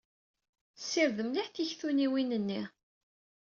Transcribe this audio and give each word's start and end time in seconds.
Ssired 0.79 1.17
mliḥ 1.25 1.47
tiktunyiwin-nni. 1.49 2.61